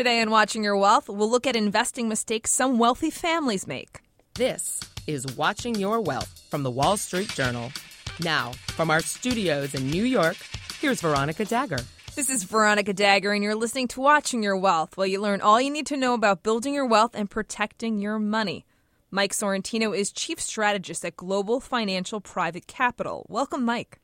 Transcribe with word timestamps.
Today 0.00 0.22
on 0.22 0.30
Watching 0.30 0.64
Your 0.64 0.78
Wealth, 0.78 1.10
we'll 1.10 1.30
look 1.30 1.46
at 1.46 1.56
investing 1.56 2.08
mistakes 2.08 2.52
some 2.52 2.78
wealthy 2.78 3.10
families 3.10 3.66
make. 3.66 4.00
This 4.32 4.80
is 5.06 5.36
Watching 5.36 5.74
Your 5.74 6.00
Wealth 6.00 6.42
from 6.48 6.62
the 6.62 6.70
Wall 6.70 6.96
Street 6.96 7.28
Journal. 7.28 7.70
Now, 8.18 8.52
from 8.68 8.90
our 8.90 9.00
studios 9.00 9.74
in 9.74 9.90
New 9.90 10.04
York, 10.04 10.38
here's 10.80 11.02
Veronica 11.02 11.44
Dagher. 11.44 11.84
This 12.14 12.30
is 12.30 12.44
Veronica 12.44 12.94
Dagher, 12.94 13.34
and 13.34 13.44
you're 13.44 13.54
listening 13.54 13.88
to 13.88 14.00
Watching 14.00 14.42
Your 14.42 14.56
Wealth, 14.56 14.96
where 14.96 15.06
you 15.06 15.20
learn 15.20 15.42
all 15.42 15.60
you 15.60 15.68
need 15.70 15.84
to 15.88 15.98
know 15.98 16.14
about 16.14 16.42
building 16.42 16.72
your 16.72 16.86
wealth 16.86 17.10
and 17.12 17.28
protecting 17.28 17.98
your 17.98 18.18
money. 18.18 18.64
Mike 19.10 19.34
Sorrentino 19.34 19.94
is 19.94 20.10
Chief 20.10 20.40
Strategist 20.40 21.04
at 21.04 21.18
Global 21.18 21.60
Financial 21.60 22.22
Private 22.22 22.66
Capital. 22.66 23.26
Welcome, 23.28 23.66
Mike. 23.66 23.99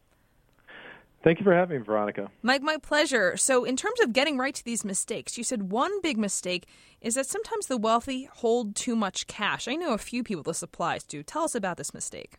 Thank 1.27 1.41
you 1.41 1.45
for 1.45 1.53
having 1.53 1.81
me, 1.81 1.85
Veronica. 1.85 2.31
Mike, 2.41 2.63
my 2.63 2.77
pleasure. 2.77 3.37
So, 3.37 3.65
in 3.65 3.75
terms 3.77 3.99
of 3.99 4.13
getting 4.13 4.39
right 4.39 4.55
to 4.55 4.65
these 4.65 4.85
mistakes, 4.85 5.37
you 5.37 5.43
said 5.43 5.73
one 5.73 6.01
big 6.01 6.17
mistake 6.17 6.69
is 7.01 7.17
that 7.17 7.27
sometimes 7.27 7.67
the 7.67 7.77
wealthy 7.77 8.29
hold 8.33 8.77
too 8.77 8.95
much 8.95 9.27
cash. 9.27 9.67
I 9.67 9.75
know 9.75 9.93
a 9.93 9.99
few 9.99 10.23
people 10.23 10.45
this 10.45 10.63
applies 10.63 11.03
to. 11.07 11.25
Tell 11.25 11.43
us 11.43 11.57
about 11.57 11.79
this 11.79 11.93
mistake. 11.93 12.35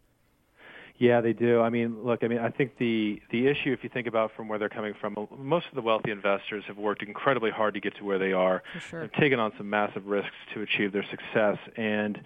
Yeah, 0.96 1.20
they 1.20 1.34
do. 1.34 1.60
I 1.60 1.70
mean, 1.70 2.02
look, 2.02 2.24
I 2.24 2.30
mean, 2.30 2.40
I 2.40 2.50
think 2.50 2.78
the 2.78 3.22
the 3.30 3.48
issue, 3.48 3.74
if 3.74 3.84
you 3.84 3.90
think 3.90 4.08
about 4.08 4.32
from 4.38 4.48
where 4.48 4.58
they're 4.58 4.70
coming 4.70 4.94
from, 4.94 5.18
most 5.38 5.66
of 5.68 5.76
the 5.76 5.82
wealthy 5.82 6.12
investors 6.12 6.64
have 6.68 6.78
worked 6.78 7.04
incredibly 7.04 7.52
hard 7.52 7.74
to 7.74 7.82
get 7.82 7.94
to 7.98 8.06
where 8.06 8.18
they 8.18 8.32
are. 8.32 8.64
For 8.74 8.80
sure. 8.80 9.02
They've 9.02 9.12
taken 9.20 9.38
on 9.38 9.52
some 9.58 9.70
massive 9.70 10.06
risks 10.06 10.32
to 10.54 10.62
achieve 10.62 10.94
their 10.94 11.06
success, 11.12 11.58
and 11.76 12.22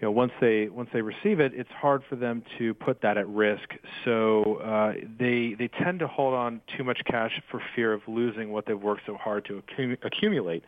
you 0.00 0.06
know, 0.06 0.12
once 0.12 0.32
they 0.40 0.68
once 0.68 0.90
they 0.92 1.02
receive 1.02 1.40
it, 1.40 1.52
it's 1.54 1.70
hard 1.70 2.02
for 2.08 2.14
them 2.14 2.44
to 2.58 2.72
put 2.74 3.02
that 3.02 3.18
at 3.18 3.28
risk. 3.28 3.74
So 4.04 4.56
uh, 4.56 4.94
they 5.18 5.54
they 5.58 5.68
tend 5.68 5.98
to 6.00 6.06
hold 6.06 6.34
on 6.34 6.60
too 6.76 6.84
much 6.84 7.02
cash 7.04 7.40
for 7.50 7.60
fear 7.74 7.92
of 7.92 8.02
losing 8.06 8.52
what 8.52 8.66
they've 8.66 8.80
worked 8.80 9.02
so 9.06 9.16
hard 9.16 9.44
to 9.46 9.60
accum- 9.62 9.98
accumulate. 10.04 10.64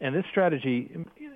And 0.00 0.14
this 0.14 0.24
strategy 0.28 0.90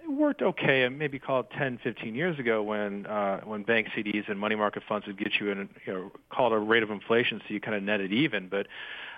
worked 0.09 0.43
okay, 0.43 0.89
maybe 0.89 1.21
call 1.21 1.41
it 1.41 1.47
10, 1.57 1.79
15 1.83 2.15
years 2.17 2.39
ago 2.41 2.63
when 2.63 3.07
uh, 3.07 3.41
when 3.43 3.63
bank 3.63 3.89
CDs 3.97 4.29
and 4.29 4.39
money 4.39 4.57
market 4.57 4.83
funds 4.89 5.07
would 5.07 5.17
get 5.17 5.35
you 5.41 5.51
in, 5.53 5.69
you 5.87 5.93
know, 5.93 6.13
call 6.31 6.53
it 6.53 6.57
a 6.57 6.59
rate 6.59 6.83
of 6.83 6.91
inflation, 6.91 7.41
so 7.47 7.55
you 7.55 7.61
kind 7.61 7.77
of 7.77 7.85
net 7.85 8.01
it 8.01 8.13
even. 8.13 8.49
But 8.49 8.67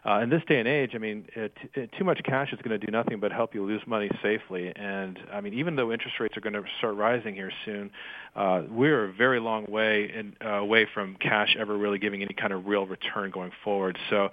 uh, 0.06 0.20
in 0.20 0.30
this 0.30 0.42
day 0.48 0.58
and 0.58 0.66
age, 0.68 0.92
I 0.94 0.98
mean, 0.98 1.26
it, 1.36 1.52
it, 1.74 1.90
too 1.98 2.04
much 2.04 2.20
cash 2.24 2.52
is 2.52 2.58
going 2.62 2.78
to 2.78 2.84
do 2.84 2.90
nothing 2.90 3.20
but 3.20 3.32
help 3.32 3.54
you 3.54 3.64
lose 3.64 3.82
money 3.86 4.10
safely. 4.22 4.72
And 4.74 5.18
I 5.32 5.40
mean, 5.40 5.54
even 5.54 5.76
though 5.76 5.92
interest 5.92 6.18
rates 6.20 6.36
are 6.36 6.40
going 6.40 6.54
to 6.54 6.62
start 6.78 6.96
rising 6.96 7.34
here 7.34 7.52
soon, 7.64 7.90
uh, 8.34 8.62
we're 8.68 9.04
a 9.04 9.12
very 9.12 9.40
long 9.40 9.66
way 9.66 10.10
in, 10.14 10.36
uh, 10.44 10.54
away 10.54 10.86
from 10.92 11.16
cash 11.16 11.54
ever 11.58 11.76
really 11.76 11.98
giving 11.98 12.22
any 12.22 12.34
kind 12.34 12.52
of 12.52 12.66
real 12.66 12.86
return 12.86 13.30
going 13.30 13.52
forward. 13.62 13.98
So. 14.08 14.30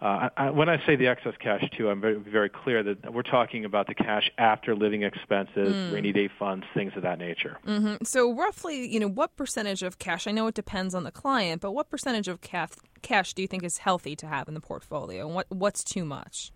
Uh, 0.00 0.28
I, 0.36 0.50
when 0.50 0.68
I 0.68 0.76
say 0.86 0.94
the 0.94 1.08
excess 1.08 1.34
cash 1.40 1.68
too, 1.76 1.90
I'm 1.90 2.00
very, 2.00 2.14
very 2.14 2.48
clear 2.48 2.84
that 2.84 3.12
we're 3.12 3.22
talking 3.22 3.64
about 3.64 3.88
the 3.88 3.96
cash 3.96 4.30
after 4.38 4.76
living 4.76 5.02
expenses, 5.02 5.74
mm. 5.74 5.92
rainy 5.92 6.12
day 6.12 6.30
funds, 6.38 6.64
things 6.72 6.92
of 6.94 7.02
that 7.02 7.18
nature. 7.18 7.58
Mm-hmm. 7.66 8.04
So 8.04 8.32
roughly, 8.32 8.86
you 8.86 9.00
know, 9.00 9.08
what 9.08 9.34
percentage 9.34 9.82
of 9.82 9.98
cash? 9.98 10.28
I 10.28 10.30
know 10.30 10.46
it 10.46 10.54
depends 10.54 10.94
on 10.94 11.02
the 11.02 11.10
client, 11.10 11.60
but 11.60 11.72
what 11.72 11.90
percentage 11.90 12.28
of 12.28 12.40
cash, 12.40 12.70
cash 13.02 13.34
do 13.34 13.42
you 13.42 13.48
think 13.48 13.64
is 13.64 13.78
healthy 13.78 14.16
to 14.16 14.26
have 14.26 14.48
in 14.48 14.54
the 14.54 14.60
portfolio, 14.60 15.26
and 15.26 15.34
what 15.34 15.46
what's 15.50 15.84
too 15.84 16.04
much? 16.04 16.52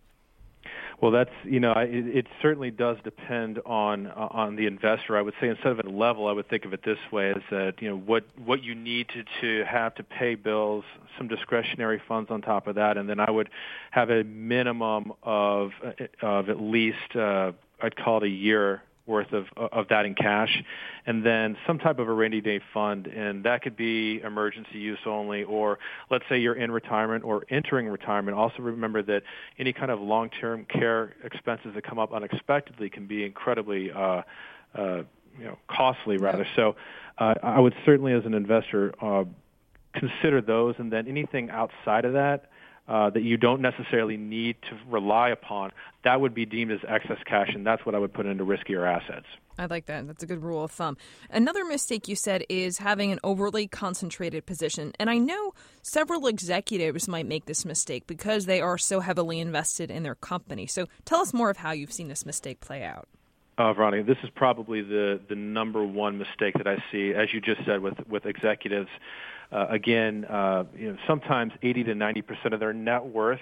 Well, 1.01 1.11
that's 1.11 1.33
you 1.43 1.59
know, 1.59 1.73
it, 1.73 2.17
it 2.17 2.27
certainly 2.41 2.71
does 2.71 2.97
depend 3.03 3.59
on 3.67 4.07
uh, 4.07 4.29
on 4.31 4.55
the 4.55 4.67
investor. 4.67 5.17
I 5.17 5.23
would 5.23 5.35
say 5.41 5.49
instead 5.49 5.73
of 5.73 5.81
a 5.81 5.89
level, 5.89 6.29
I 6.29 6.33
would 6.33 6.49
think 6.49 6.65
of 6.65 6.73
it 6.73 6.85
this 6.85 6.99
way: 7.11 7.31
is 7.31 7.43
that 7.51 7.75
you 7.81 7.91
know 7.91 7.97
what 7.97 8.25
what 8.45 8.63
you 8.63 8.77
need 8.77 9.09
to 9.09 9.25
to 9.41 9.65
have 9.65 9.97
to 9.97 10.05
pay 10.05 10.37
bills, 10.37 10.85
some 11.19 11.27
discretionary 11.27 12.01
funds 12.07 12.31
on 12.31 12.41
top 12.41 12.69
of 12.69 12.77
that, 12.77 12.97
and 12.97 13.09
then 13.09 13.19
I 13.19 13.31
would 13.31 13.51
have 13.91 14.11
a 14.11 14.23
minimum 14.23 15.13
of 15.25 15.73
of 16.21 16.49
at 16.49 16.61
least 16.61 17.17
uh, 17.17 17.51
I'd 17.81 17.97
call 17.97 18.19
it 18.19 18.27
a 18.27 18.29
year 18.29 18.83
worth 19.07 19.33
of 19.33 19.47
of 19.57 19.89
that 19.89 20.07
in 20.07 20.15
cash, 20.15 20.63
and 21.07 21.25
then 21.25 21.57
some 21.67 21.79
type 21.79 21.99
of 21.99 22.09
a 22.09 22.13
rainy 22.13 22.41
day 22.41 22.61
fund, 22.73 23.07
and 23.07 23.45
that 23.45 23.63
could 23.63 23.77
be 23.77 24.21
emergency 24.21 24.79
use 24.79 24.99
only, 25.07 25.43
or 25.45 25.79
let's 26.11 26.25
say 26.29 26.39
you're 26.39 26.55
in 26.55 26.71
retirement 26.71 27.25
or 27.25 27.45
entering 27.51 27.89
retirement. 27.89 28.37
Also 28.37 28.63
remember 28.63 29.03
that 29.03 29.23
any 29.59 29.73
kind 29.73 29.91
of 29.91 30.01
long 30.01 30.31
term 30.41 30.65
care 30.67 31.15
expenses 31.25 31.73
that 31.75 31.85
come 31.85 31.99
up 31.99 32.13
unexpectedly 32.13 32.89
can 32.89 33.07
be 33.07 33.25
incredibly 33.25 33.91
uh, 33.91 34.23
uh, 34.75 35.03
you 35.39 35.45
know 35.45 35.59
costly 35.69 36.17
rather. 36.17 36.47
So 36.57 36.77
uh, 37.19 37.35
I 37.43 37.61
would 37.61 37.75
certainly, 37.85 38.13
as 38.13 38.25
an 38.25 38.35
investor, 38.35 38.95
uh, 39.03 39.25
consider 39.95 40.41
those, 40.41 40.77
and 40.79 40.93
then 40.93 41.09
anything 41.09 41.51
outside 41.51 42.05
of 42.05 42.13
that 42.15 42.47
uh, 42.89 43.11
that 43.11 43.23
you 43.23 43.37
don't 43.37 43.61
necessarily 43.61 44.17
need 44.17 44.57
to 44.63 44.79
rely 44.91 45.31
upon, 45.31 45.71
that 46.05 46.21
would 46.21 46.35
be 46.35 46.45
deemed 46.45 46.73
as 46.73 46.81
excess 46.89 47.19
cash, 47.27 47.51
and 47.55 47.67
that's 47.67 47.87
what 47.87 47.95
I 47.95 47.99
would 47.99 48.13
put 48.13 48.27
into 48.27 48.45
riskier 48.45 48.87
assets. 48.87 49.27
I 49.59 49.67
like 49.67 49.87
that. 49.87 50.07
That's 50.07 50.23
a 50.23 50.27
good 50.27 50.43
rule 50.43 50.65
of 50.65 50.71
thumb. 50.71 50.97
Another 51.31 51.65
mistake 51.65 52.09
you 52.09 52.17
said 52.17 52.45
is 52.49 52.79
having 52.79 53.13
an 53.13 53.21
overly 53.23 53.67
concentrated 53.69 54.47
position. 54.47 54.93
And 54.99 55.11
I 55.11 55.19
know 55.19 55.53
several 55.83 56.27
executives 56.27 57.07
might 57.07 57.27
make 57.27 57.45
this 57.45 57.65
mistake 57.65 58.07
because 58.07 58.47
they 58.47 58.61
are 58.61 58.79
so 58.79 59.01
heavily 59.01 59.41
invested 59.41 59.91
in 59.91 60.03
their 60.03 60.15
company. 60.15 60.67
So 60.67 60.87
tell 61.05 61.21
us 61.21 61.35
more 61.35 61.51
of 61.51 61.59
how 61.59 61.73
you've 61.73 61.93
seen 61.93 62.09
this 62.09 62.27
mistake 62.27 62.61
play 62.61 62.83
out. 62.83 63.09
Uh, 63.59 63.73
Veronica, 63.75 64.03
this 64.03 64.17
is 64.25 64.31
probably 64.35 64.81
the, 64.81 65.21
the 65.29 65.35
number 65.35 65.85
one 65.85 66.17
mistake 66.17 66.55
that 66.57 66.67
I 66.67 66.83
see, 66.91 67.13
as 67.13 67.33
you 67.35 67.41
just 67.41 67.61
said, 67.67 67.81
with, 67.81 67.95
with 68.09 68.25
executives. 68.25 68.89
Uh, 69.51 69.67
again, 69.69 70.25
uh, 70.25 70.65
you 70.75 70.91
know, 70.91 70.97
sometimes 71.07 71.53
80 71.63 71.85
to 71.85 71.95
90 71.95 72.23
percent 72.23 72.55
of 72.55 72.61
their 72.61 72.73
net 72.73 73.05
worth 73.05 73.41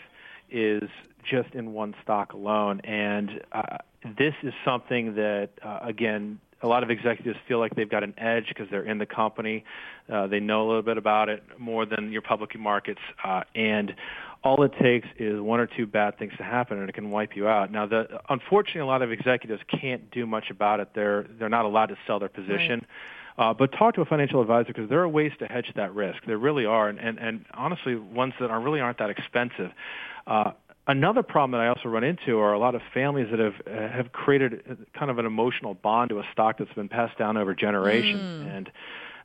is 0.50 0.88
just 1.22 1.54
in 1.54 1.72
one 1.72 1.94
stock 2.02 2.32
alone, 2.32 2.80
and 2.82 3.40
uh, 3.52 3.78
this 4.18 4.34
is 4.42 4.52
something 4.64 5.14
that, 5.14 5.50
uh, 5.62 5.78
again, 5.82 6.40
a 6.62 6.66
lot 6.66 6.82
of 6.82 6.90
executives 6.90 7.38
feel 7.46 7.58
like 7.58 7.74
they've 7.74 7.90
got 7.90 8.02
an 8.02 8.14
edge 8.18 8.48
because 8.48 8.66
they're 8.70 8.84
in 8.84 8.98
the 8.98 9.06
company. 9.06 9.64
Uh, 10.12 10.26
they 10.26 10.40
know 10.40 10.66
a 10.66 10.66
little 10.66 10.82
bit 10.82 10.98
about 10.98 11.28
it 11.28 11.42
more 11.58 11.86
than 11.86 12.12
your 12.12 12.22
public 12.22 12.58
markets, 12.58 13.00
uh, 13.24 13.42
and 13.54 13.94
all 14.42 14.62
it 14.62 14.72
takes 14.80 15.06
is 15.18 15.40
one 15.40 15.60
or 15.60 15.66
two 15.66 15.86
bad 15.86 16.18
things 16.18 16.32
to 16.38 16.42
happen, 16.42 16.78
and 16.78 16.88
it 16.88 16.94
can 16.94 17.10
wipe 17.10 17.36
you 17.36 17.46
out. 17.46 17.70
Now, 17.70 17.86
the, 17.86 18.20
unfortunately, 18.28 18.80
a 18.80 18.86
lot 18.86 19.02
of 19.02 19.12
executives 19.12 19.62
can't 19.68 20.10
do 20.10 20.26
much 20.26 20.50
about 20.50 20.80
it. 20.80 20.88
They're 20.94 21.26
they're 21.38 21.48
not 21.48 21.64
allowed 21.66 21.86
to 21.86 21.98
sell 22.06 22.18
their 22.18 22.28
position. 22.28 22.80
Right. 23.38 23.50
Uh, 23.50 23.54
but 23.54 23.72
talk 23.72 23.94
to 23.94 24.02
a 24.02 24.04
financial 24.04 24.40
advisor 24.42 24.66
because 24.66 24.88
there 24.88 25.00
are 25.00 25.08
ways 25.08 25.32
to 25.38 25.46
hedge 25.46 25.72
that 25.74 25.94
risk. 25.94 26.18
There 26.26 26.36
really 26.36 26.66
are, 26.66 26.88
and, 26.88 26.98
and, 26.98 27.18
and 27.18 27.44
honestly, 27.54 27.94
ones 27.94 28.34
that 28.38 28.50
are 28.50 28.60
really 28.60 28.80
aren't 28.80 28.98
that 28.98 29.08
expensive. 29.08 29.70
Uh, 30.26 30.50
another 30.86 31.22
problem 31.22 31.52
that 31.52 31.60
I 31.60 31.68
also 31.68 31.88
run 31.88 32.04
into 32.04 32.38
are 32.38 32.52
a 32.52 32.58
lot 32.58 32.74
of 32.74 32.82
families 32.92 33.28
that 33.30 33.38
have 33.38 33.54
uh, 33.66 33.88
have 33.94 34.12
created 34.12 34.86
kind 34.94 35.10
of 35.10 35.18
an 35.18 35.26
emotional 35.26 35.74
bond 35.74 36.10
to 36.10 36.18
a 36.18 36.24
stock 36.32 36.58
that's 36.58 36.72
been 36.74 36.88
passed 36.88 37.16
down 37.18 37.36
over 37.36 37.54
generations. 37.54 38.20
Mm. 38.20 38.56
And 38.56 38.72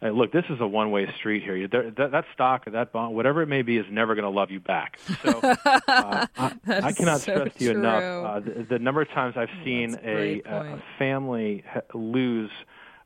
uh, 0.05 0.09
look, 0.09 0.31
this 0.31 0.45
is 0.49 0.59
a 0.59 0.67
one-way 0.67 1.11
street 1.17 1.43
here. 1.43 1.67
There, 1.67 1.89
that, 1.91 2.11
that 2.11 2.25
stock 2.33 2.67
or 2.67 2.71
that 2.71 2.91
bond, 2.91 3.15
whatever 3.15 3.41
it 3.41 3.47
may 3.47 3.61
be, 3.61 3.77
is 3.77 3.85
never 3.89 4.13
going 4.15 4.23
to 4.23 4.29
love 4.29 4.51
you 4.51 4.59
back. 4.59 4.99
So 5.23 5.39
uh, 5.43 6.27
I, 6.37 6.51
I, 6.67 6.91
cannot 6.91 7.21
so 7.21 7.33
stress 7.33 7.55
to 7.55 7.63
you 7.63 7.71
enough 7.71 8.03
uh, 8.03 8.39
the, 8.41 8.65
the, 8.69 8.79
number 8.79 9.01
of 9.01 9.09
times 9.09 9.35
I've 9.37 9.49
seen 9.63 9.97
a, 10.03 10.41
a, 10.45 10.73
a, 10.75 10.83
family 10.99 11.63
lose 11.93 12.51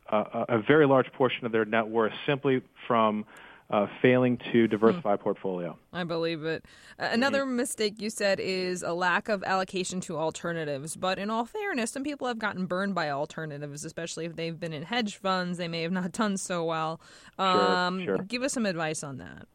a, 0.09 0.45
a 0.49 0.61
very 0.61 0.87
large 0.87 1.11
portion 1.13 1.45
of 1.45 1.51
their 1.51 1.65
net 1.65 1.87
worth 1.87 2.13
simply 2.25 2.61
from 2.87 3.25
uh, 3.69 3.87
failing 4.01 4.39
to 4.51 4.67
diversify 4.67 5.15
hmm. 5.15 5.21
portfolio. 5.21 5.77
I 5.93 6.03
believe 6.03 6.43
it. 6.43 6.65
Another 6.97 7.43
mm-hmm. 7.43 7.57
mistake 7.57 8.01
you 8.01 8.09
said 8.09 8.39
is 8.39 8.81
a 8.81 8.93
lack 8.93 9.29
of 9.29 9.43
allocation 9.43 10.01
to 10.01 10.17
alternatives. 10.17 10.95
But 10.95 11.19
in 11.19 11.29
all 11.29 11.45
fairness, 11.45 11.91
some 11.91 12.03
people 12.03 12.27
have 12.27 12.39
gotten 12.39 12.65
burned 12.65 12.95
by 12.95 13.09
alternatives, 13.09 13.85
especially 13.85 14.25
if 14.25 14.35
they've 14.35 14.59
been 14.59 14.73
in 14.73 14.83
hedge 14.83 15.17
funds. 15.17 15.57
They 15.57 15.67
may 15.67 15.83
have 15.83 15.91
not 15.91 16.11
done 16.13 16.37
so 16.37 16.63
well. 16.65 16.99
Um, 17.37 17.99
sure, 17.99 18.17
sure. 18.17 18.25
Give 18.25 18.43
us 18.43 18.53
some 18.53 18.65
advice 18.65 19.03
on 19.03 19.17
that. 19.17 19.47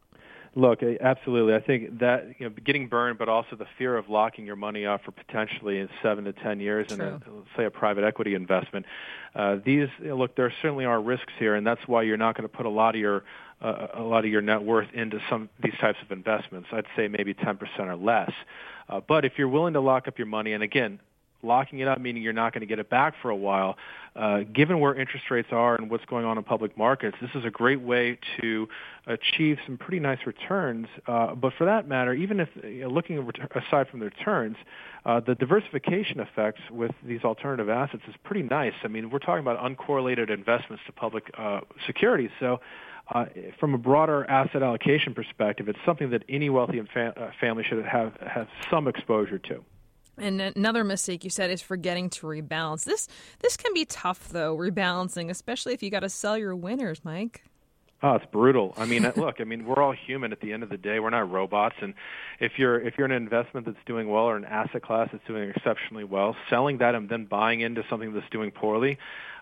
Look, 0.57 0.79
absolutely. 0.83 1.53
I 1.53 1.59
think 1.59 1.99
that 1.99 2.27
you 2.39 2.47
know, 2.47 2.55
getting 2.63 2.87
burned, 2.87 3.17
but 3.17 3.27
also 3.27 3.57
the 3.57 3.65
fear 3.77 3.97
of 3.97 4.07
locking 4.07 4.45
your 4.45 4.55
money 4.55 4.85
up 4.85 5.03
for 5.03 5.11
potentially 5.11 5.79
in 5.79 5.89
seven 6.01 6.23
to 6.23 6.31
ten 6.31 6.61
years 6.61 6.93
in, 6.93 7.01
a, 7.01 7.19
say, 7.57 7.65
a 7.65 7.69
private 7.69 8.05
equity 8.05 8.35
investment. 8.35 8.85
Uh, 9.35 9.57
these 9.65 9.89
look, 9.99 10.37
there 10.37 10.53
certainly 10.61 10.85
are 10.85 11.01
risks 11.01 11.33
here, 11.37 11.55
and 11.55 11.67
that's 11.67 11.85
why 11.87 12.03
you're 12.03 12.15
not 12.15 12.37
going 12.37 12.49
to 12.49 12.55
put 12.55 12.65
a 12.65 12.69
lot 12.69 12.95
of 12.95 13.01
your 13.01 13.25
uh, 13.61 13.87
a 13.93 14.01
lot 14.01 14.25
of 14.25 14.31
your 14.31 14.41
net 14.41 14.63
worth 14.63 14.87
into 14.93 15.19
some 15.29 15.49
these 15.63 15.73
types 15.79 15.97
of 16.03 16.11
investments. 16.11 16.69
I'd 16.71 16.85
say 16.95 17.07
maybe 17.07 17.33
10% 17.33 17.57
or 17.79 17.95
less. 17.95 18.31
Uh, 18.87 19.01
but 19.07 19.25
if 19.25 19.33
you're 19.37 19.47
willing 19.47 19.73
to 19.73 19.81
lock 19.81 20.07
up 20.07 20.17
your 20.17 20.27
money, 20.27 20.53
and 20.53 20.61
again, 20.61 20.99
locking 21.43 21.79
it 21.79 21.87
up 21.87 21.99
meaning 21.99 22.23
you're 22.23 22.33
not 22.33 22.53
going 22.53 22.61
to 22.61 22.67
get 22.67 22.79
it 22.79 22.89
back 22.89 23.13
for 23.21 23.29
a 23.29 23.35
while. 23.35 23.77
Uh, 24.15 24.39
given 24.53 24.79
where 24.79 24.95
interest 24.95 25.25
rates 25.29 25.49
are 25.51 25.75
and 25.75 25.89
what's 25.89 26.05
going 26.05 26.25
on 26.25 26.37
in 26.37 26.43
public 26.43 26.77
markets, 26.77 27.17
this 27.21 27.31
is 27.35 27.43
a 27.43 27.49
great 27.49 27.81
way 27.81 28.17
to 28.39 28.67
achieve 29.07 29.57
some 29.65 29.77
pretty 29.77 29.99
nice 29.99 30.19
returns. 30.25 30.87
Uh, 31.05 31.35
but 31.35 31.51
for 31.57 31.65
that 31.65 31.87
matter, 31.87 32.13
even 32.13 32.39
if 32.39 32.47
you 32.63 32.81
know, 32.81 32.89
looking 32.89 33.17
aside 33.55 33.89
from 33.89 33.99
the 33.99 34.05
returns, 34.05 34.55
uh, 35.05 35.19
the 35.19 35.35
diversification 35.35 36.19
effects 36.19 36.61
with 36.71 36.91
these 37.03 37.23
alternative 37.23 37.69
assets 37.69 38.03
is 38.07 38.15
pretty 38.23 38.43
nice. 38.43 38.73
I 38.83 38.87
mean, 38.87 39.09
we're 39.09 39.19
talking 39.19 39.45
about 39.45 39.59
uncorrelated 39.59 40.29
investments 40.29 40.83
to 40.85 40.91
public 40.91 41.31
uh, 41.37 41.61
securities, 41.85 42.31
so. 42.39 42.59
Uh, 43.13 43.25
from 43.59 43.75
a 43.75 43.77
broader 43.77 44.25
asset 44.27 44.63
allocation 44.63 45.13
perspective, 45.13 45.69
it's 45.69 45.77
something 45.85 46.09
that 46.09 46.23
any 46.27 46.49
wealthy 46.49 46.81
fa- 46.91 47.13
uh, 47.15 47.29
family 47.39 47.63
should 47.63 47.85
have 47.85 48.13
have 48.19 48.47
some 48.71 48.87
exposure 48.87 49.37
to. 49.37 49.63
And 50.17 50.41
another 50.41 50.83
mistake 50.83 51.23
you 51.23 51.29
said 51.29 51.51
is 51.51 51.61
forgetting 51.61 52.09
to 52.11 52.27
rebalance. 52.27 52.85
This 52.85 53.07
this 53.39 53.57
can 53.57 53.73
be 53.73 53.85
tough 53.85 54.29
though, 54.29 54.55
rebalancing, 54.55 55.29
especially 55.29 55.73
if 55.73 55.83
you 55.83 55.89
got 55.89 56.01
to 56.01 56.09
sell 56.09 56.37
your 56.37 56.55
winners, 56.55 57.01
Mike. 57.03 57.43
Oh, 58.03 58.13
it's 58.15 58.25
brutal. 58.25 58.73
I 58.77 58.85
mean, 58.85 59.03
look, 59.15 59.41
I 59.41 59.45
mean, 59.45 59.65
we're 59.65 59.81
all 59.81 59.93
human 59.93 60.31
at 60.31 60.39
the 60.39 60.53
end 60.53 60.63
of 60.63 60.69
the 60.69 60.77
day. 60.77 60.99
We're 60.99 61.09
not 61.09 61.31
robots, 61.31 61.75
and 61.81 61.93
if 62.39 62.53
you're 62.57 62.79
if 62.79 62.97
you're 62.97 63.05
in 63.05 63.11
an 63.11 63.21
investment 63.21 63.65
that's 63.65 63.83
doing 63.85 64.09
well 64.09 64.23
or 64.23 64.37
an 64.37 64.45
asset 64.45 64.83
class 64.83 65.09
that's 65.11 65.25
doing 65.25 65.49
exceptionally 65.49 66.03
well, 66.03 66.35
selling 66.49 66.77
that 66.79 66.95
and 66.95 67.09
then 67.09 67.25
buying 67.25 67.61
into 67.61 67.83
something 67.89 68.13
that's 68.13 68.29
doing 68.29 68.51
poorly, 68.51 68.97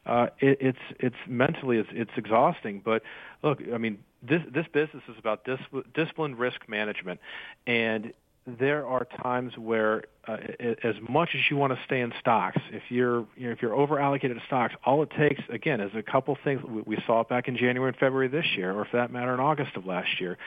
uh, 0.05 0.27
it, 0.39 0.57
it's 0.61 0.79
it's 0.99 1.15
mentally 1.27 1.77
it's, 1.77 1.89
it's 1.91 2.11
exhausting. 2.15 2.81
But 2.83 3.03
look, 3.41 3.59
I 3.73 3.77
mean, 3.77 3.99
this 4.21 4.41
this 4.49 4.65
business 4.71 5.03
is 5.09 5.17
about 5.17 5.45
dis- 5.45 5.83
disciplined 5.93 6.39
risk 6.39 6.67
management, 6.69 7.19
and 7.67 8.13
there 8.45 8.85
are 8.85 9.05
times 9.21 9.57
where, 9.57 10.03
uh, 10.27 10.37
as 10.83 10.95
much 11.07 11.29
as 11.33 11.41
you 11.49 11.55
want 11.55 11.73
to 11.73 11.79
stay 11.85 12.01
in 12.01 12.11
stocks, 12.19 12.59
if 12.71 12.83
you're 12.89 13.25
you 13.37 13.47
know, 13.47 13.51
if 13.51 13.61
you're 13.61 13.73
over 13.73 13.99
allocated 13.99 14.37
to 14.37 14.45
stocks, 14.45 14.73
all 14.85 15.01
it 15.03 15.09
takes 15.17 15.41
again 15.49 15.79
is 15.79 15.91
a 15.95 16.03
couple 16.03 16.37
things. 16.43 16.61
We 16.85 16.97
saw 17.05 17.21
it 17.21 17.29
back 17.29 17.47
in 17.47 17.55
January 17.55 17.89
and 17.89 17.97
February 17.97 18.27
this 18.27 18.45
year, 18.57 18.77
or 18.77 18.85
for 18.85 18.97
that 18.97 19.11
matter, 19.11 19.33
in 19.33 19.39
August 19.39 19.75
of 19.75 19.85
last 19.85 20.19
year. 20.19 20.37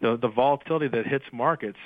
The 0.00 0.16
the 0.16 0.28
volatility 0.28 0.88
that 0.88 1.06
hits 1.06 1.24
markets, 1.32 1.78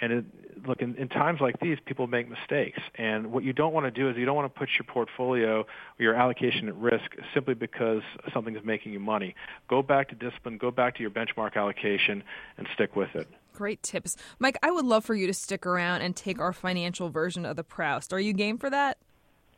and 0.00 0.12
it, 0.12 0.24
look 0.66 0.82
in, 0.82 0.94
in 0.96 1.08
times 1.08 1.40
like 1.40 1.58
these, 1.60 1.78
people 1.86 2.06
make 2.06 2.28
mistakes. 2.28 2.80
And 2.96 3.32
what 3.32 3.42
you 3.42 3.54
don't 3.54 3.72
want 3.72 3.86
to 3.86 3.90
do 3.90 4.10
is 4.10 4.16
you 4.16 4.26
don't 4.26 4.36
want 4.36 4.52
to 4.52 4.58
put 4.58 4.68
your 4.78 4.84
portfolio 4.84 5.60
or 5.60 5.66
your 5.98 6.14
allocation 6.14 6.68
at 6.68 6.76
risk 6.76 7.16
simply 7.32 7.54
because 7.54 8.02
something 8.34 8.54
is 8.54 8.64
making 8.64 8.92
you 8.92 9.00
money. 9.00 9.34
Go 9.68 9.82
back 9.82 10.10
to 10.10 10.14
discipline. 10.14 10.58
Go 10.58 10.70
back 10.70 10.96
to 10.96 11.02
your 11.02 11.10
benchmark 11.10 11.56
allocation 11.56 12.22
and 12.58 12.68
stick 12.74 12.94
with 12.94 13.14
it. 13.14 13.28
Great 13.56 13.82
tips. 13.82 14.16
Mike, 14.38 14.58
I 14.62 14.70
would 14.70 14.84
love 14.84 15.02
for 15.02 15.14
you 15.14 15.26
to 15.26 15.32
stick 15.32 15.64
around 15.64 16.02
and 16.02 16.14
take 16.14 16.38
our 16.38 16.52
financial 16.52 17.08
version 17.08 17.46
of 17.46 17.56
the 17.56 17.64
Proust. 17.64 18.12
Are 18.12 18.20
you 18.20 18.34
game 18.34 18.58
for 18.58 18.68
that? 18.68 18.98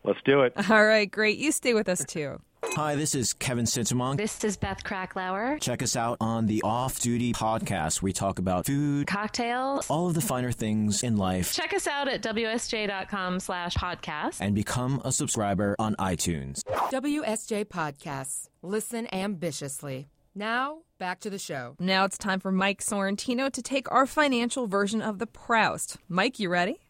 Let's 0.05 0.21
do 0.25 0.43
it. 0.43 0.53
All 0.71 0.85
right, 0.85 1.11
great. 1.11 1.37
You 1.37 1.51
stay 1.51 1.75
with 1.75 1.89
us 1.89 2.05
too. 2.05 2.41
Hi, 2.63 2.95
this 2.95 3.17
is 3.17 3.33
Kevin 3.33 3.65
Sintumuang. 3.65 4.17
This 4.17 4.45
is 4.45 4.57
Beth 4.57 4.85
Kracklauer. 4.85 5.61
Check 5.61 5.83
us 5.83 5.97
out 5.97 6.17
on 6.21 6.47
the 6.47 6.63
Off 6.63 7.01
Duty 7.01 7.33
Podcast. 7.33 8.03
We 8.03 8.13
talk 8.13 8.39
about 8.39 8.67
food, 8.67 9.09
cocktails, 9.09 9.91
all 9.91 10.07
of 10.07 10.15
the 10.15 10.21
finer 10.21 10.53
things 10.53 11.03
in 11.03 11.17
life. 11.17 11.53
Check 11.55 11.75
us 11.75 11.89
out 11.89 12.07
at 12.07 12.23
WSJ.com 12.23 13.41
slash 13.41 13.75
podcast. 13.75 14.37
And 14.41 14.55
become 14.55 15.03
a 15.05 15.11
subscriber 15.11 15.75
on 15.81 15.97
iTunes. 15.97 16.63
WSJ 16.93 17.65
Podcasts. 17.65 18.49
Listen 18.63 19.13
ambitiously. 19.13 20.09
Now, 20.37 20.83
back 20.99 21.21
to 21.21 21.31
the 21.31 21.39
show. 21.39 21.77
Now 21.79 22.05
it's 22.05 22.19
time 22.19 22.41
for 22.41 22.53
Mike 22.53 22.81
Sorrentino 22.81 23.51
to 23.53 23.63
take 23.63 23.91
our 23.93 24.07
financial 24.07 24.67
version 24.67 25.01
of 25.01 25.19
the 25.19 25.27
Proust. 25.27 25.97
Mike, 26.09 26.39
you 26.39 26.49
ready? 26.49 26.81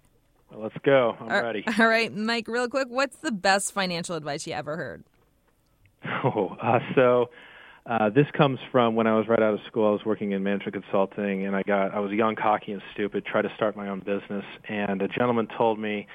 Well, 0.51 0.63
let's 0.63 0.77
go. 0.83 1.15
I'm 1.21 1.31
all, 1.31 1.43
ready. 1.43 1.65
All 1.79 1.87
right, 1.87 2.15
Mike, 2.15 2.49
real 2.49 2.69
quick, 2.69 2.89
what's 2.89 3.17
the 3.17 3.31
best 3.31 3.73
financial 3.73 4.17
advice 4.17 4.47
you 4.47 4.55
ever 4.55 4.77
heard? 4.77 5.05
Oh, 6.25 6.57
uh, 6.63 6.79
so 6.95 7.31
uh, 7.85 8.09
this 8.11 8.27
comes 8.37 8.59
from 8.71 8.95
when 8.95 9.07
I 9.07 9.17
was 9.17 9.27
right 9.29 9.43
out 9.43 9.55
of 9.55 9.61
school. 9.67 9.89
I 9.89 9.91
was 9.91 10.05
working 10.05 10.31
in 10.33 10.43
management 10.43 10.75
consulting, 10.75 11.45
and 11.45 11.57
I 11.57 11.63
got 11.65 11.93
I 11.93 11.99
was 11.99 12.13
young, 12.13 12.37
cocky, 12.37 12.73
and 12.73 12.81
stupid. 12.95 13.27
Tried 13.27 13.43
to 13.43 13.53
start 13.57 13.77
my 13.77 13.89
own 13.89 14.01
business, 14.01 14.45
and 14.69 15.03
a 15.03 15.09
gentleman 15.09 15.49
told 15.57 15.79
me, 15.79 16.07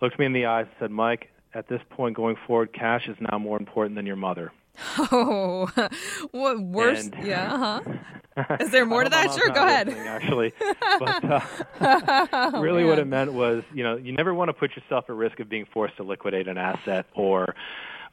looked 0.00 0.18
me 0.18 0.26
in 0.26 0.32
the 0.32 0.46
eyes, 0.46 0.66
and 0.66 0.74
said, 0.78 0.90
"Mike, 0.92 1.30
at 1.52 1.68
this 1.68 1.80
point 1.90 2.16
going 2.16 2.36
forward, 2.46 2.72
cash 2.72 3.08
is 3.08 3.16
now 3.20 3.38
more 3.38 3.58
important 3.58 3.96
than 3.96 4.06
your 4.06 4.16
mother." 4.16 4.52
Oh, 4.98 5.68
what 6.32 6.60
worse? 6.60 7.06
And, 7.06 7.26
yeah. 7.26 7.80
Uh-huh. 8.36 8.56
Is 8.58 8.70
there 8.70 8.84
more 8.84 9.04
to 9.04 9.10
that? 9.10 9.32
Sure, 9.32 9.48
go 9.50 9.64
ahead. 9.64 9.88
Actually, 9.90 10.52
but 10.98 11.24
uh, 11.24 11.40
oh, 12.32 12.60
really, 12.60 12.80
man. 12.82 12.88
what 12.88 12.98
it 12.98 13.06
meant 13.06 13.32
was, 13.32 13.62
you 13.72 13.84
know, 13.84 13.94
you 13.96 14.10
never 14.10 14.34
want 14.34 14.48
to 14.48 14.52
put 14.52 14.74
yourself 14.74 15.04
at 15.08 15.14
risk 15.14 15.38
of 15.38 15.48
being 15.48 15.66
forced 15.72 15.96
to 15.98 16.02
liquidate 16.02 16.48
an 16.48 16.58
asset 16.58 17.06
or 17.14 17.54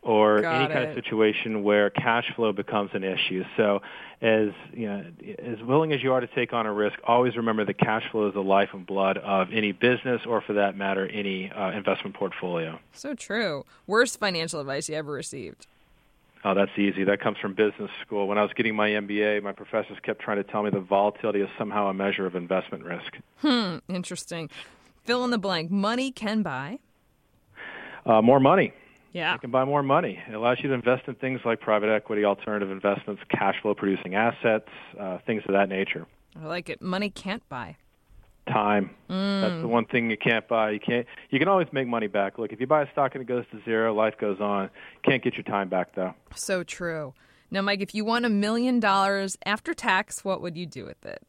or 0.03 0.41
Got 0.41 0.55
any 0.55 0.65
it. 0.65 0.73
kind 0.73 0.89
of 0.89 0.93
situation 0.95 1.63
where 1.63 1.89
cash 1.89 2.25
flow 2.35 2.51
becomes 2.53 2.91
an 2.93 3.03
issue. 3.03 3.43
So, 3.57 3.81
as 4.21 4.49
you 4.73 4.87
know, 4.87 5.05
as 5.39 5.59
willing 5.63 5.91
as 5.91 6.03
you 6.03 6.13
are 6.13 6.19
to 6.19 6.27
take 6.27 6.53
on 6.53 6.67
a 6.67 6.71
risk, 6.73 6.99
always 7.03 7.35
remember 7.35 7.65
that 7.65 7.79
cash 7.79 8.03
flow 8.11 8.27
is 8.27 8.35
the 8.35 8.43
life 8.43 8.69
and 8.73 8.85
blood 8.85 9.17
of 9.17 9.47
any 9.51 9.71
business, 9.71 10.21
or 10.27 10.41
for 10.41 10.53
that 10.53 10.77
matter, 10.77 11.07
any 11.07 11.51
uh, 11.51 11.71
investment 11.71 12.15
portfolio. 12.15 12.77
So 12.93 13.15
true. 13.15 13.65
Worst 13.87 14.19
financial 14.19 14.59
advice 14.59 14.87
you 14.87 14.93
ever 14.95 15.11
received? 15.11 15.65
Oh, 16.43 16.55
that's 16.55 16.71
easy. 16.77 17.03
That 17.03 17.21
comes 17.21 17.37
from 17.37 17.53
business 17.53 17.91
school. 18.05 18.27
When 18.27 18.37
I 18.37 18.41
was 18.41 18.51
getting 18.55 18.75
my 18.75 18.89
MBA, 18.89 19.43
my 19.43 19.51
professors 19.51 19.97
kept 20.03 20.21
trying 20.21 20.37
to 20.37 20.43
tell 20.43 20.63
me 20.63 20.71
that 20.71 20.81
volatility 20.81 21.41
is 21.41 21.49
somehow 21.57 21.87
a 21.87 21.93
measure 21.93 22.25
of 22.25 22.35
investment 22.35 22.83
risk. 22.83 23.17
Hmm, 23.37 23.77
interesting. 23.87 24.49
Fill 25.03 25.23
in 25.23 25.29
the 25.29 25.37
blank. 25.37 25.69
Money 25.69 26.11
can 26.11 26.41
buy. 26.41 26.79
Uh, 28.05 28.21
more 28.21 28.39
money. 28.39 28.73
Yeah. 29.13 29.33
You 29.33 29.39
can 29.39 29.51
buy 29.51 29.65
more 29.65 29.83
money. 29.83 30.19
It 30.27 30.33
allows 30.33 30.57
you 30.63 30.69
to 30.69 30.73
invest 30.73 31.07
in 31.07 31.15
things 31.15 31.41
like 31.45 31.59
private 31.59 31.89
equity, 31.89 32.25
alternative 32.25 32.71
investments, 32.71 33.21
cash 33.29 33.55
flow 33.61 33.75
producing 33.75 34.15
assets, 34.15 34.69
uh, 34.99 35.19
things 35.25 35.43
of 35.47 35.53
that 35.53 35.69
nature. 35.69 36.07
I 36.41 36.45
like 36.45 36.69
it. 36.69 36.81
Money 36.81 37.09
can't 37.09 37.47
buy. 37.49 37.75
Time. 38.47 38.89
That's 39.07 39.61
the 39.61 39.67
one 39.67 39.85
thing 39.85 40.09
you 40.09 40.17
can't 40.17 40.47
buy. 40.47 40.71
You 40.71 40.79
can't. 40.79 41.05
You 41.29 41.39
can 41.39 41.47
always 41.47 41.67
make 41.71 41.87
money 41.87 42.07
back. 42.07 42.37
Look, 42.37 42.51
if 42.51 42.59
you 42.59 42.67
buy 42.67 42.81
a 42.83 42.91
stock 42.91 43.13
and 43.13 43.21
it 43.21 43.25
goes 43.25 43.45
to 43.51 43.61
zero, 43.63 43.93
life 43.93 44.15
goes 44.19 44.41
on. 44.41 44.69
Can't 45.03 45.23
get 45.23 45.35
your 45.35 45.43
time 45.43 45.69
back 45.69 45.95
though. 45.95 46.13
So 46.35 46.63
true. 46.63 47.13
Now, 47.51 47.61
Mike, 47.61 47.81
if 47.81 47.93
you 47.93 48.03
won 48.05 48.25
a 48.25 48.29
million 48.29 48.79
dollars 48.79 49.37
after 49.45 49.73
tax, 49.73 50.23
what 50.25 50.41
would 50.41 50.57
you 50.57 50.65
do 50.65 50.85
with 50.85 51.05
it? 51.05 51.21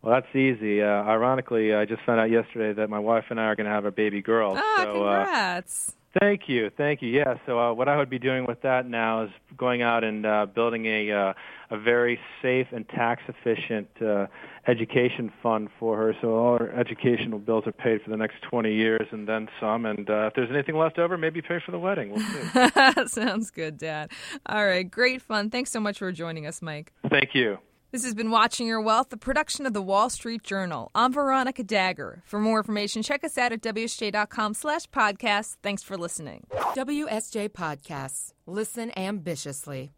Well, 0.00 0.14
that's 0.14 0.36
easy. 0.36 0.82
Uh, 0.82 0.86
ironically, 0.86 1.74
I 1.74 1.84
just 1.84 2.02
found 2.02 2.20
out 2.20 2.30
yesterday 2.30 2.72
that 2.80 2.88
my 2.88 3.00
wife 3.00 3.24
and 3.30 3.40
I 3.40 3.44
are 3.44 3.56
going 3.56 3.66
to 3.66 3.72
have 3.72 3.84
a 3.86 3.90
baby 3.90 4.22
girl. 4.22 4.54
Ah, 4.56 4.82
so, 4.84 5.04
uh, 5.04 5.24
congrats. 5.24 5.96
Thank 6.20 6.42
you, 6.48 6.70
thank 6.76 7.02
you. 7.02 7.08
Yeah. 7.08 7.34
So 7.46 7.58
uh, 7.58 7.72
what 7.72 7.88
I 7.88 7.96
would 7.96 8.10
be 8.10 8.18
doing 8.18 8.46
with 8.46 8.62
that 8.62 8.88
now 8.88 9.24
is 9.24 9.30
going 9.56 9.82
out 9.82 10.04
and 10.04 10.24
uh, 10.24 10.46
building 10.46 10.86
a 10.86 11.12
uh, 11.12 11.32
a 11.70 11.78
very 11.78 12.18
safe 12.42 12.68
and 12.72 12.88
tax 12.88 13.22
efficient 13.28 13.88
uh, 14.00 14.26
education 14.68 15.32
fund 15.42 15.68
for 15.78 15.96
her. 15.96 16.14
So 16.20 16.36
all 16.36 16.58
her 16.58 16.72
educational 16.72 17.38
bills 17.38 17.64
are 17.66 17.72
paid 17.72 18.02
for 18.02 18.10
the 18.10 18.16
next 18.16 18.36
20 18.48 18.72
years 18.72 19.06
and 19.10 19.28
then 19.28 19.48
some. 19.60 19.84
And 19.84 20.08
uh, 20.08 20.28
if 20.28 20.34
there's 20.34 20.50
anything 20.50 20.76
left 20.76 20.98
over, 20.98 21.18
maybe 21.18 21.42
pay 21.42 21.58
for 21.64 21.72
the 21.72 21.78
wedding. 21.78 22.10
We'll 22.10 22.20
see. 22.20 23.06
Sounds 23.06 23.50
good, 23.50 23.78
Dad. 23.78 24.12
All 24.46 24.64
right, 24.64 24.88
great 24.88 25.22
fun. 25.22 25.50
Thanks 25.50 25.70
so 25.70 25.80
much 25.80 25.98
for 25.98 26.12
joining 26.12 26.46
us, 26.46 26.62
Mike. 26.62 26.92
thank 27.10 27.34
you. 27.34 27.58
This 27.92 28.04
has 28.04 28.14
been 28.14 28.30
Watching 28.30 28.66
Your 28.66 28.80
Wealth, 28.80 29.10
the 29.10 29.16
production 29.16 29.64
of 29.64 29.72
the 29.72 29.80
Wall 29.80 30.10
Street 30.10 30.42
Journal. 30.42 30.90
I'm 30.94 31.12
Veronica 31.12 31.62
Dagher. 31.62 32.22
For 32.24 32.40
more 32.40 32.58
information, 32.58 33.02
check 33.02 33.22
us 33.22 33.38
out 33.38 33.52
at 33.52 33.62
WSJ.com 33.62 34.54
slash 34.54 34.86
podcast. 34.88 35.56
Thanks 35.62 35.82
for 35.84 35.96
listening. 35.96 36.46
WSJ 36.74 37.48
Podcasts. 37.50 38.32
Listen 38.44 38.90
ambitiously. 38.98 39.92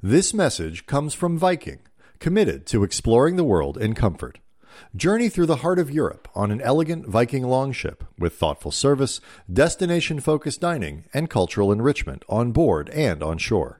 This 0.00 0.32
message 0.32 0.86
comes 0.86 1.12
from 1.12 1.36
Viking, 1.36 1.80
committed 2.20 2.66
to 2.66 2.84
exploring 2.84 3.36
the 3.36 3.44
world 3.44 3.76
in 3.76 3.94
comfort. 3.94 4.38
Journey 4.94 5.28
through 5.28 5.46
the 5.46 5.56
heart 5.56 5.80
of 5.80 5.90
Europe 5.90 6.28
on 6.36 6.52
an 6.52 6.60
elegant 6.62 7.04
Viking 7.06 7.42
longship 7.42 8.04
with 8.16 8.38
thoughtful 8.38 8.70
service, 8.70 9.20
destination 9.52 10.20
focused 10.20 10.60
dining, 10.60 11.04
and 11.12 11.28
cultural 11.28 11.72
enrichment 11.72 12.24
on 12.28 12.52
board 12.52 12.88
and 12.90 13.22
on 13.22 13.36
shore. 13.38 13.79